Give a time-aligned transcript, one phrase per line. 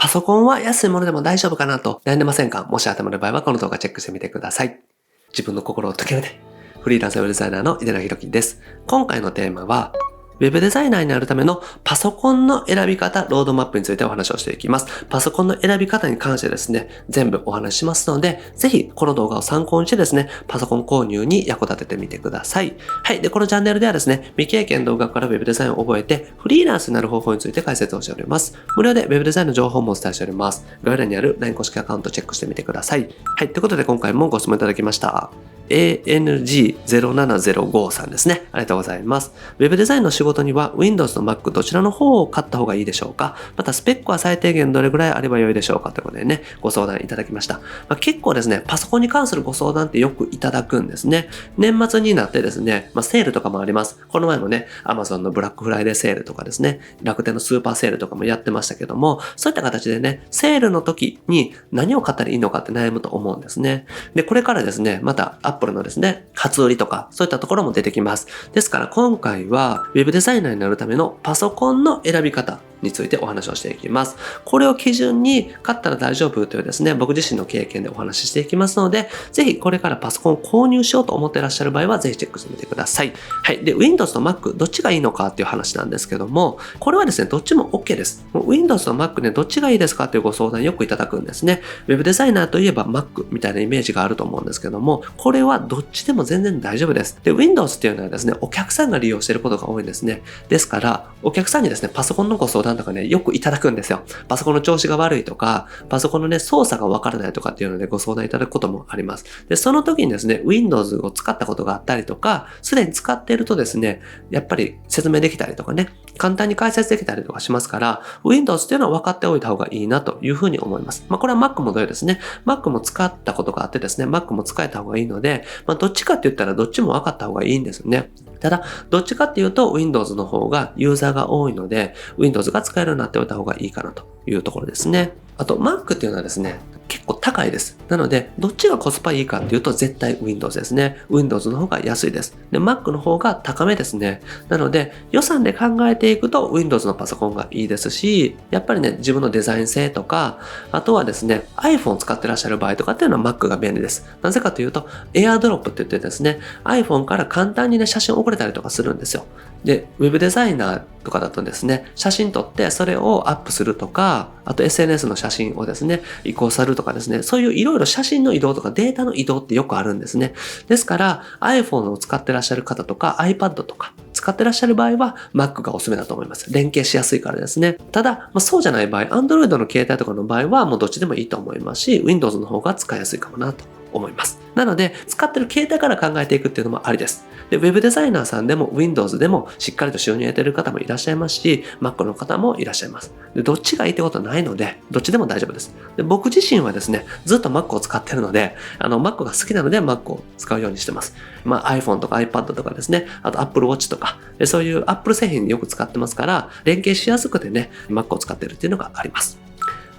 [0.00, 2.64] パソコンは安いものでも大丈夫かなと悩んでませんか？
[2.64, 4.80] もし頭の場合はこの動画チェックしてみてください。
[5.28, 6.40] 自分の心を解けるで。
[6.80, 8.62] フリーランスウェブデザイナーの井出野弘樹です。
[8.86, 9.92] 今回のテーマは、
[10.40, 15.04] ウェブデザイナーになるためのパソコンの選び方、ロードマップについてお話をしていきます。
[15.08, 22.74] パソコンの選び方に関してですね、全部お話しますので、ぜひこの動画を参考にしてですね、パソコン購入に役立ててみてください。
[23.04, 23.20] はい。
[23.20, 28.56] で、このチャンネルではですね、未経験動画からウェブデザインを覚えて、フリーランスになる方法について解説をしております。
[28.76, 30.64] 無料でウェブデザインの情報もお伝えしております。
[30.82, 33.08] 概要欄にある LINE 公式アカウントチェックしてみてください。
[33.36, 33.48] はい。
[33.52, 35.30] ということで今回もご質問いただきました。
[35.70, 38.46] ANG0705 さんですね。
[38.52, 39.32] ありがとうございます。
[39.58, 43.36] ウェブデザインの仕事には Windows と Mac どちらの方を買った方がいいでしょうか？
[43.56, 47.60] またスペックは最低限どれぐらいあればよいでしょうかということでね、ご相談いただきました。
[47.88, 51.28] まあ、結構ですね、パソコンに関するご相談ってよくいただくんですね。
[51.56, 53.98] 年末になってですね、まあ、セールとかもあります。
[54.08, 63.86] この前もね、Amazon のブラックフライデーセールとかですね、楽天のスーパーセールとかもやってましたけども、そういった形でね、セールの時に何を買ったらいいのかって悩むと思うんですね。
[64.14, 68.26] で、これからですね、またプルのですね、初売りとか、そういったところも出てきます。
[68.52, 74.16] ですから今回は Web デザイナーになるためのパソコンの選び方についてお話をしていきます。
[74.44, 83.12] これを基準に買ったら大丈夫というですね、僕自身の経験でお話ししていきますので、ぜひこれからパソコンを購入しようと思ってらっしゃる場合は、ぜひチェックしてみてください。
[83.42, 83.64] はい。
[83.64, 88.24] で、Windows と Mac どっちがいいのかっていう話なんですけども、これはですね、どっちも OK です。
[88.32, 91.62] Windows と Mac ね、どっちがいいですかっていうご相談よくいただくんですね。
[91.86, 97.18] Web デザイナーといえば Mac みたいなイメージがあると思うんですけども、これははどっちでも全然大丈夫です。
[97.22, 100.22] で、Windows っていうのはですね、お客さんが利用してることが多いんですね。
[100.48, 104.02] ですから、お客さんにですね、パソコンのご相談とかね、よくいただくんですよ。
[104.28, 109.24] パソコンの調子が悪いとか、パソコンのね、操作がわからないとかっていうのでご相談いただくこともあります。
[109.48, 121.04] で、その時にですね、Windows を使ったことがあったりとか、すでに使っているとですね、やっぱり説明できたりとかね、簡単に解説できたりとかしますから、Windows っていうのは分かっておいた方がいいなというふうに思います。
[121.08, 122.20] まあ、これは Mac も同様ですね。
[122.46, 128.10] Mac も使ったことがあってですね、Mac も使えた方がいいので、まあ、どっちかって言ったらどっちも分かった方がいいんですよね。
[128.40, 135.12] ただ、どっちかっていうと Windows の方がユーザーが多いので、Windows が使えるようになっておいた方がいいかなというところですね。
[135.40, 137.78] あと Mac っていうのはですね、結構高いです。
[137.88, 140.98] なので、どっちがコスパいいかっていうと絶対 Windows ですね。
[141.08, 142.36] Windows の方が安いです。
[142.50, 144.20] で、Mac の方が高めですね。
[144.50, 150.40] なので、予算で考えていくと Windows のパソコンがいいですし、やっぱりね、自分のデザイン性とか、
[150.72, 154.04] あとはですね、iPhone を使ってらっしゃる場合とかっていうのは Mac が便利です。
[154.20, 159.24] なぜかというと、AirDrop って言ってですね、iPhone から簡単にね、写真を送れたりとかするんですよ。
[159.64, 170.34] で、ウェブデザイナーとかだとですね、写真撮ってそれをアップするとか、あと SNS の写真をですね、移行されるとかですね、そういういろいろ写真の移動とかデータの移動ってよくあるんですね。
[170.68, 176.52] ですから iPhone を使ってらっしゃる方とか iPad とか使ってらっしゃる場合は Mac がおすすめだと思います。
[176.52, 177.78] 連携しやすいからですね。
[177.92, 184.39] ただ、まあ、そうじゃない場合、Android の携帯とかの場合はもうどっちでもいいと思いますし、Windows の方が使いやすいかもなと思います。
[184.54, 187.26] なので、使ってる携帯から考えていくっていうのもありです。
[187.50, 193.12] で、Web デザイナーさんでも Windows でもしっかりと収入を得てる方もいらっしゃいますし、Mac の方もいらっしゃいます。
[193.34, 195.74] で、どっちがいいってことはないので、どっちでも大丈夫です。
[195.96, 201.14] で、僕自身はですね、ずっと Mac を使ってるので、あの、Mac が好きなので Mac を使うようにしてます。
[201.44, 209.39] まあ iPhone とか iPad とかですね、あと Apple Watch とか、そういう Apple 製品よく使ってますから、連携しやすくてね、Mac を使ってるっていうのがあります。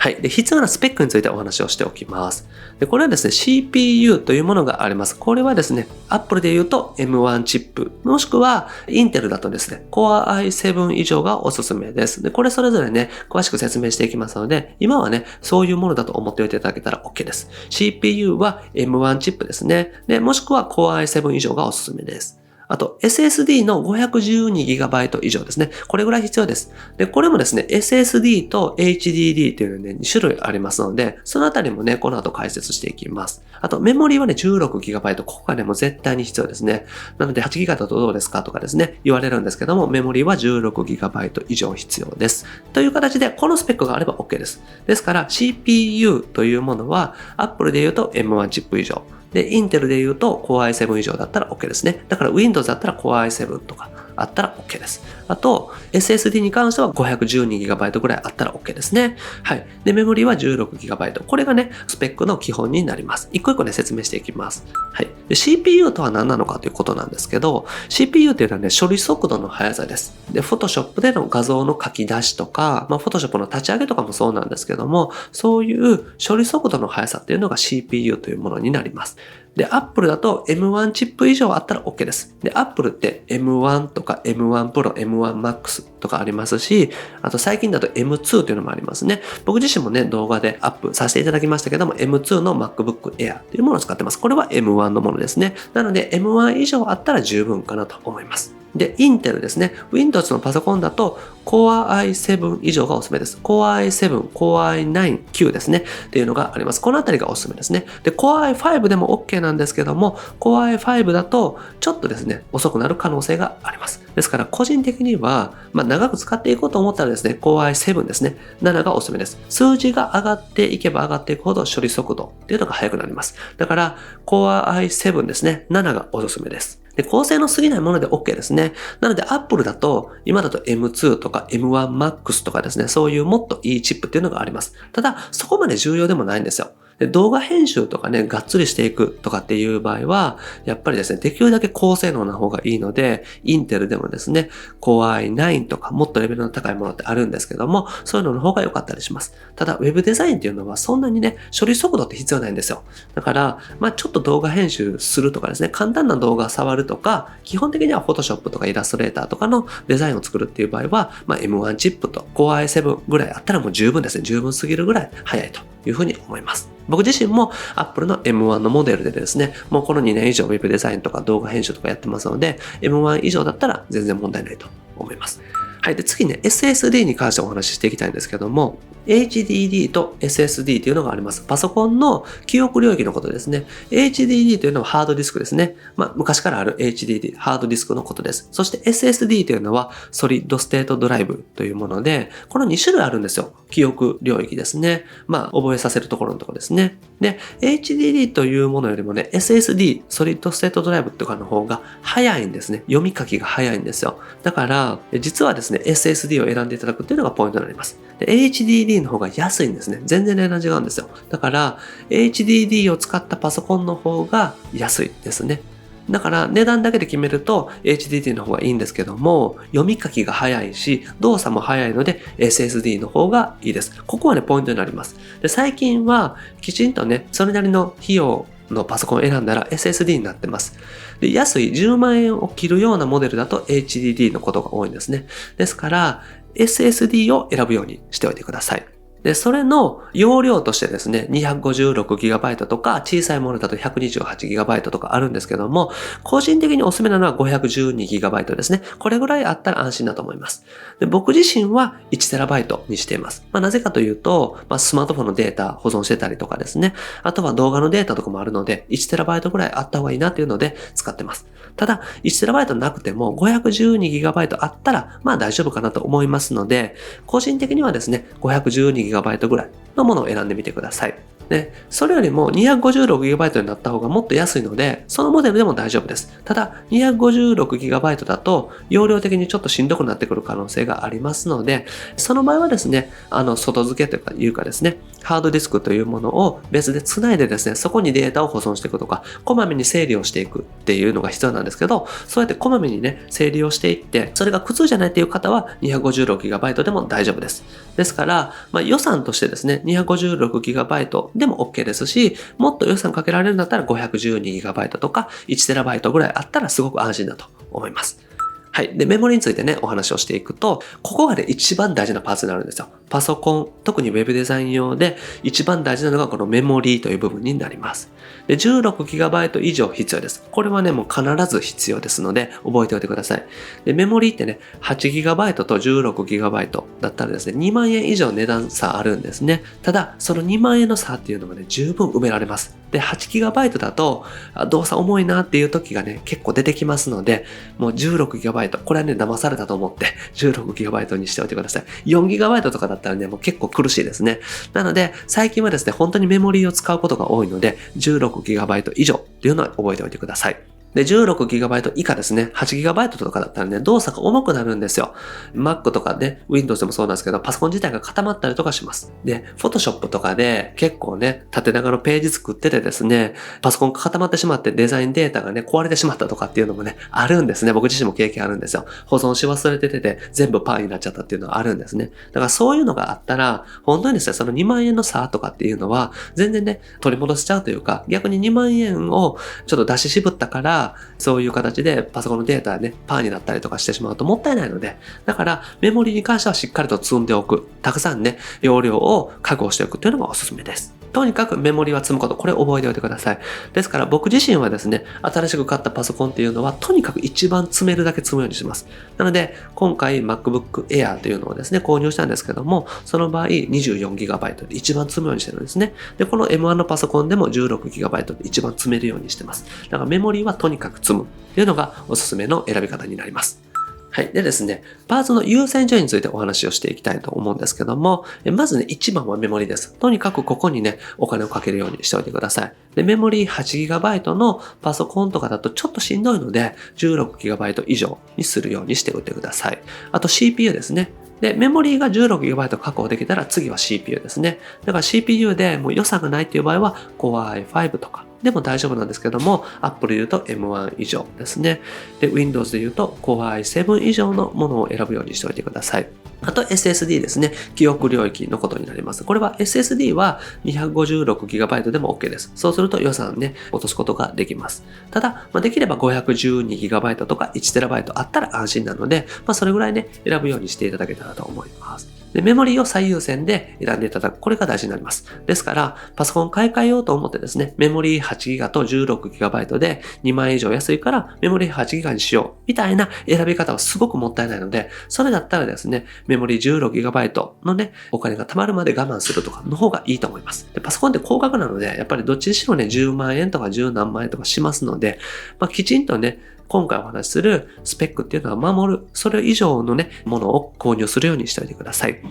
[0.02, 0.16] はい。
[0.20, 2.50] で、必要なスペックについてお話をしておきます。
[2.80, 5.16] で、これはですね、CPU というものがあります。
[5.16, 12.24] これはですね、Apple で言うと M1 チップ、もしくは Intel だとですね、Core i7 以上がおすすめです。
[12.24, 17.52] で、これそれぞれね、詳しく説明していきますので、今はね、そういうものだと思っておいていただけたら OK です。
[17.70, 19.94] CPU は M1 チップですね。
[20.08, 22.41] で、もしくは Core i7 以上がおすすめです。
[22.72, 25.72] あと SSD の 512GB 以上ですね。
[25.90, 26.72] これぐらい必要です。
[26.96, 33.44] で、これもですね、SSD と HDD というのね、2種類ありますので、そのあたりもね、この後解説していきます。
[33.60, 35.24] あと、メモリーはね、16GB。
[35.26, 36.86] ここがね、もう絶対に必要ですね。
[37.18, 42.46] なので、8GB だとどうですかとかですね、言われるんですけども、メモリは 16GB 以上必要です。
[42.72, 44.64] という形で、このスペックがあれば OK です。
[44.88, 49.04] ですから、CPU というものは、Apple で言うと M1 チップ以上。
[49.34, 52.04] で、インテルで言うと Core i7 以上だったら OK ですね。
[52.10, 53.90] だから Windows だったら Core i7 とか
[54.22, 55.04] あったら OK です。
[55.28, 59.18] あと、SSD に関しては 512GB ぐらいあったら OK ですね。
[59.44, 59.66] はい。
[59.84, 61.24] で、メモリは 16GB。
[61.24, 63.30] これがね、スペックの基本になります。
[63.32, 64.66] 一個一個ね、説明していきます。
[64.94, 65.08] はい。
[65.30, 70.16] で、CPU とは何なのかということなんですけど、CPU っていうのはね、処理速度の速さです。
[70.32, 79.18] で、Photoshop での画像の書き出しとか、まあ、Photoshop の立ち上げとかもそうなんですけども、そういう処理速度の速さっていうのが CPU というものになります。
[79.56, 82.36] で、Apple だと M1 チップ以上あったら OK です。
[82.42, 86.90] で、Apple って M1 とか M1 Pro、M1 Max とかありますし、
[87.22, 89.22] あと最近だと M2 というのもありますね。
[89.46, 94.20] 僕自身もね、動画でアップさせていただきましたけども、M2 の MacBook Air というものを使ってます。
[94.20, 95.56] これは M1 のものですね。
[95.74, 98.61] なので M1 以上あったら十分かなと思います。
[98.76, 99.74] で、インテルですね。
[99.92, 103.38] Windows のパソコンだと Core i7 以上がおすすめです。
[103.44, 105.84] Core i7、Core i9、9ですね。
[106.08, 106.80] っていうのがあります。
[106.80, 107.86] このあたりがおすすめですね。
[108.04, 114.02] で、Core i5 でも OK なんですけども、Core i5 だとちょっとですね、遅くなる可能性があります。
[114.16, 118.38] ですから個人的には、まあ、長く使っていこうと思ったらですね、Core i7 ですね。
[118.62, 119.38] 7がおすすめです。
[119.50, 123.36] 数字が上がっていけば上がっていくほど処理速度っていうのが速くなります。
[123.58, 125.66] だから Core i7 ですね。
[125.70, 126.81] 7がおすすめです。
[127.02, 128.74] で、構成の過ぎないもので OK ですね。
[129.00, 134.74] なので Apple だと、今だと M2 とか M1Max とかですね、そういうもっといいチップっていうのがあります。
[134.92, 136.72] ただ、そこまで重要でもないんですよ。
[137.02, 149.34] で動画編集とかね、がっつりしていくとかっていう場合は、やっぱりですね、できるだけ高性能な方がいいので、インテルでもですね、Core i9 とかもっとレベルの高いものってあるんですけども、そういうのの方が良かったりします。
[149.56, 152.84] ただ、Web デザインっていうのはそんなにね、処理速度って必要ないんですよ。
[153.16, 164.22] だから、まあちょっと動画編集するとかですね、簡単な動画触るとか、基本的には Photoshop とかイラストレーターとかのデザインを作るっていう場合は、まあ M1 チップと Core i7 ぐらいあったらもう十分ですね。
[164.22, 166.70] 十分すぎるぐらい早いというふうに思います。
[166.88, 174.68] 僕自身も Apple の M1 のモデルでですね、もうこの2年以上 Web デザインとか動画編集とかやってますので、M1 以上だったら全然問題ないと
[174.98, 175.42] 思います。
[175.82, 175.96] はい。
[175.96, 181.42] で、次ね、SSD に関してお話ししていきたいんですけども、HDD と SSD というのがあります。
[181.42, 183.66] パソコンの記憶領域のことですね。
[183.90, 185.76] HDD というのはハードディスクですね。
[185.96, 188.48] まあ、昔からある HDD、ハードディスクのことです。
[188.52, 193.54] そして SSD というのはソリッドステートドライブというもので、この2種類あるんですよ。
[193.70, 195.06] 記憶領域ですね。
[195.28, 196.98] まあ、覚えさせるところのところですね。
[197.20, 202.80] で、HDD というものよりもね、SSD、ソリッドステートドライブとかの方が早いんですね。
[202.88, 204.20] 読み書きが早いんですよ。
[204.44, 207.98] だから、実はですね、SSD を選んでいただくっていうのがポイントになります。
[208.20, 210.02] で HDD の方が安いんですね。
[210.06, 211.10] 全然値段違うんですよ。
[211.30, 211.78] だから、
[212.10, 215.62] HDD を使ったパソコンの方が安いですね。
[216.10, 224.04] だから値段だけで決めると HDD の方がいいんですけども、読み書きが早いし、動作も早いので SSD の方がいいです。
[224.06, 225.16] ここはね、ポイントになります。
[225.42, 230.78] で最近はきちんとね、それなりの費用のパソコンを選んだら SSD になってます。
[231.20, 235.28] で安い10万円を切るようなモデルだと HDD のことが多いんですね。
[235.58, 236.24] ですから
[236.56, 238.86] SSD を選ぶようにしておいてください。
[239.24, 245.92] で、それの容量としてですね、256GB とか、小さいものだと 128GB とかあるんですけども、
[246.24, 248.82] 個人的におすすめなのは 512GB ですね。
[249.00, 250.66] これぐらいあったら安心だと思います。
[251.00, 253.44] で僕自身は 1TB にしています。
[253.52, 256.94] まあ、なぜかというと、まあ、スマートフォンのデータ保存してたりとかですね。
[257.24, 261.48] あとは動画のデータとかもあるので、1TB ぐらいあった方がいいなっていうので使ってます。
[261.76, 266.96] ただ、1TB なくても 512GB あったら、まあ大丈夫かなと思いますので、
[267.26, 271.16] 個人的にはですね、512GB GB ぐらいのものを選んでみてください。
[271.52, 276.32] ね、それよりも 256GB になった方がもっと安いので、そのモデルでも大丈夫です。
[276.46, 297.64] ただ、256GB だと、容量的にちょっとしんどくなってくる可能性がありますので、その場合はですね、あの、外付けというかですね、ハードディスクというものを別で繋いでですね、そこにデータを保存していくとか、こまめに整理をしていくっていうのが必要なんですけど、そうやってこまめにね、整理をしていって、それが苦痛じゃないっていう方は 256GB でも大丈夫です。
[297.96, 308.31] ですから、まあ、予算としてですね、256GB でも OK ですし、もっと予算かけられるんだったら 512GB とか 1TB ぐらいあったらすごく安心だと思います。
[308.74, 308.98] はい。
[308.98, 312.88] で、メモリについてね、お話をしていくと、ここがね、一番大事なパーツになるんですよ。
[313.10, 318.10] パソコン、特に Web デザイン用で一番大事なのがこのメモリーという部分になります。
[318.48, 320.48] で、16GB 以上必要です。
[320.52, 323.46] これはね、もう必ず必要ですので、覚えておいてください。
[323.84, 329.64] で、メモリーってね、8GB と 16GB だったらですね、2万円以上値段差あるんですね。
[329.82, 332.81] ただ、その2万円の差っていうのがね、十分埋められます。
[332.92, 334.26] で、8GB だと、
[334.70, 337.46] 動作重いなっていう時がね、結構出てきますので、
[337.78, 341.84] もう 16GB、これはね、騙されたと思って 16GB にしておいてください。
[342.06, 344.40] 4GB とかだったらね、もう結構苦しいですね。
[344.74, 350.81] なので、最近はですね、本当にメモリーを使うことが多いので、16GB 以上っていうのは覚えておいてください。
[350.94, 355.14] で、16GB 以下ですね、8GB とかだったらね、動作が重くなるんですよ。
[355.54, 359.14] Mac とかね、Windows でもそうなんですけど、パソコン自体が固まったりとかします。
[359.24, 367.74] で、Photoshop とかで結構ね、縦長のページ作っててですね、パソコンが固まってしまってデザインデータがね、壊れてしまったとかっていうのもね、あるんですね。
[367.74, 368.86] 僕自身も経験あるんですよ。
[369.06, 372.12] 保存し忘れててて、全部パーになっちゃったっていうのはあるんですね。
[372.34, 380.81] だからそういうのがあったら、本当にですね、その2万円の差とかっていうのは、全然ね、取り戻しちゃうというか、逆に2万円をちょっと出し渋ったから、
[381.18, 387.68] そういう形でパソコンのデータね、パーになったりとかしてしまうともったいないので、だからメモリに関してはしっかりと積んでおく。
[387.82, 391.01] たくさんね、容量を確保しておくというのがおすすめです。
[391.14, 393.40] とにかくメモリは積むこと、これ覚えておいてください。
[393.74, 398.88] ですから僕自身はですね、新しく買ったパソコンっていうのは、とにかく一番積めるだけ積むようにします。
[399.18, 405.94] なので、今回 MacBook Air というのをですね、購入したんですけども、その場合 24GB で一番積むようにしてるんですね。
[406.18, 409.66] で、この M1 のパソコンでも 16GB で一番積めるようにしてます。
[409.90, 411.26] だからメモリはとにかく積む
[411.56, 413.71] というのがおすすめの選び方になります。
[414.12, 414.28] はい。
[414.34, 419.94] でですね、パーツの優先順位についてお話をしていきたいと思うんですけども、まずね、一番はメモリです。
[419.94, 422.74] とにかくここにね、お金をかけるようにしておいてください。
[422.96, 429.82] で、メモリ 8GB のパソコンとかだとちょっとしんどいので、16GB 以上にするようにしておいてください。
[430.12, 431.14] あと CPU ですね。
[431.40, 434.60] で、メモリーが 16GB 確保できたら次は CPU ですね。
[434.86, 441.82] だから CPU でもう予算がないっていう場合は Core i5 とかでも大丈夫なんですけども、Apple で言うと M1 以上ですね。
[442.20, 446.08] で、Windows で言うと Core i7 以上のものを選ぶようにしておいてください。
[446.44, 447.54] あと SSD ですね。
[447.76, 449.24] 記憶領域のことになります。
[449.24, 452.52] これは SSD は 256GB でも OK です。
[452.56, 454.84] そうすると予算ね、落とすことができます。
[455.12, 462.21] ただ、まあ、できれば 512GB とか 1TB あったら安心なので、まあ、それぐらいね、選ぶようにしていただけたらと思います。
[462.34, 464.40] で、メモリーを最優先で選んでいただく。
[464.40, 465.26] これが大事になります。
[465.46, 472.64] ですから、パソコン買い替えようと思ってですね、メモリー 8GB と 16GB で2万円以上安いからメモリー 8GB にしよう。
[472.68, 480.70] みたいな選び方はすごくもったいないので、それだったらですね、メモリー 16GB のね、お金が貯まるまで我慢するとかの方がいいと思います。
[480.74, 485.20] でパソコンって高額なので、やっぱりどっちにしろね、10万円とか10何万円とかしますので、
[485.60, 486.40] まあ、きちんとね、
[486.72, 492.22] 今回お話しするスペックっていうのは守る、それ以上のね、ものを購入するようにしておいてください。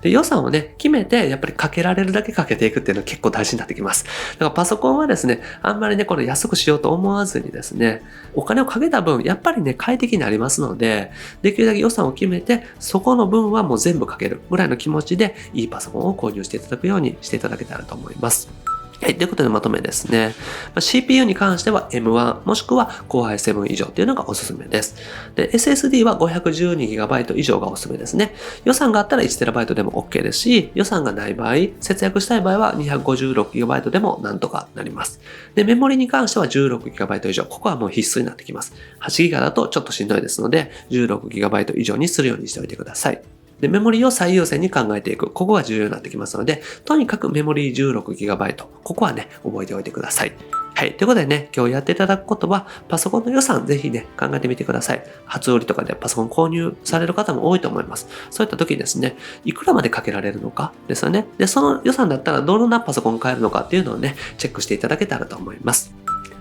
[0.00, 4.04] で、予算をね、決めて、やっぱりかけられるだけかけていくっていうのは結構大事になってきます。
[4.04, 8.00] だからパソコンはですね、あんまりね、これ安くしようと思わずにですね、
[8.34, 11.10] お金をかけた分、やっぱりね、快適になりますので、
[11.42, 18.63] できるだけ予算を決めて、そこの分はもう全部かけるぐらいの気持ちで、いいパソコンを購入していただくようにしていただけたらと思います。
[19.02, 19.16] はい。
[19.16, 20.34] ということでまとめですね。
[20.74, 24.96] ま CPU に関しては M1 もしくは Core i7 以上というのがおすすめです。
[25.34, 28.34] で、SSD は 512GB 以上がおすすめですね。
[28.64, 35.20] 予算があったら 1TB でも OK ですし、予算がない場合、節約したい場合は 256GB でもなんとかなります。
[35.54, 37.44] で、メモリに関しては 16GB 以上。
[37.44, 38.74] ここはもう必須になってきます。
[39.00, 43.22] 8GB だとちょっとしんどいですので、16GB 以上にするようにしておいてください。
[43.64, 45.30] で、メモリを最優先に考えていく。
[45.30, 48.66] ここが重要になってきますので、とにかくメモリー 16GB。
[48.82, 50.34] ここはね、覚えておいてください。
[50.74, 50.94] はい。
[50.94, 55.02] ということでね、今日やっていただくことは、パソコンの予算ぜひね、考えてみてください。
[55.24, 58.06] 初売りとかでパソコン購入される方も多いと思います。
[58.30, 59.16] そういった時にですね、
[59.46, 61.26] いくらまでかけられるのかですよね。
[61.38, 65.94] で、その予算だったらどんなパソコン買えるのかっていうのをね、チェックしていただけたらと思います。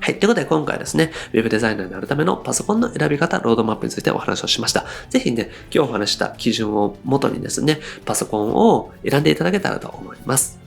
[0.04, 0.20] はい。
[0.20, 4.84] ということで今回ですね、Web デザイナーになるためのパソコンの選び方、ロードマップについてお話をしました。
[5.10, 10.63] ぜひね、今日お話した基準をもとにですね、パソコンを選んでいただけたらと思います。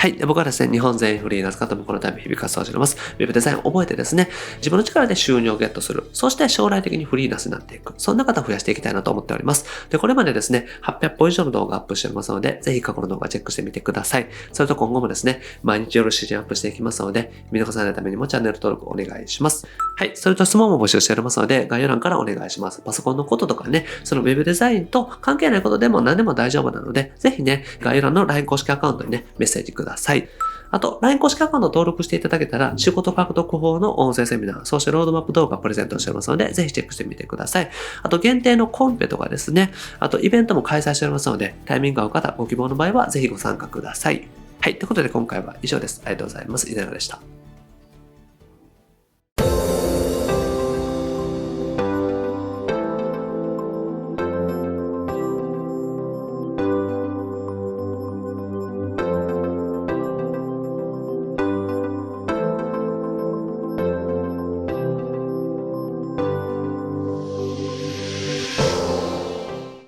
[0.00, 0.14] はい。
[0.14, 2.96] 僕はですね、日本全員フリーランス方もこのため日々活動しております。
[3.18, 6.04] ウェブデザインを覚えてですね、自分の力で収入をゲットする。
[6.14, 7.92] そして将来的にフリーランスになっていく。
[7.98, 9.66] そんな方を増やしていきたいなと思っております。
[9.90, 14.28] で、これまでですね、800本以上の動画アップしておりますので、ぜひ過去の動画チェックしてみてください。
[14.54, 19.66] それと今後もですね、毎日夜7時アップしていきますので、見逃さないためにもチャンネル登録お願いします。
[19.96, 20.12] はい。
[20.14, 22.80] それと質問も募集しておりますので、概要欄からお願いします。
[22.80, 29.89] パソコンのこととかね、そのウェブデザインと関係ないことでも何でも大丈夫なので、ぜひね、概要欄の LINE 公式アカウントにね、メッセージください。
[30.70, 37.70] あと、LINE 公式アカウント登録していただけたら、仕事獲得法の音声セミナー、そしてロードマップ動画プレゼントしておりますので、ぜひチェックしてみてください。
[38.02, 44.28] あと、限定のコンペとかですね、あと、イベントも開催しておりますので、タイミングが合う方、ご希望の場合は、ぜひご参加ください。
[44.60, 44.78] はい。
[44.78, 46.02] ということで、今回は以上です。
[46.04, 46.70] ありがとうございます。
[46.70, 47.29] 井上でした。